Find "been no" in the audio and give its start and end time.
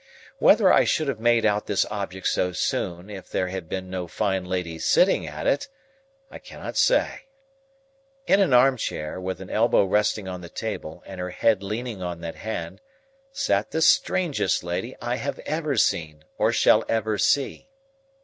3.69-4.07